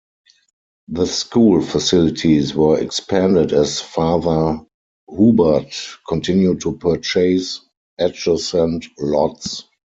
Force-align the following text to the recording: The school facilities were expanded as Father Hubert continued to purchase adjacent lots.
The 0.87 1.05
school 1.05 1.61
facilities 1.61 2.55
were 2.55 2.79
expanded 2.81 3.53
as 3.53 3.79
Father 3.79 4.59
Hubert 5.07 5.75
continued 6.07 6.61
to 6.61 6.75
purchase 6.75 7.61
adjacent 7.99 8.85
lots. 8.97 9.65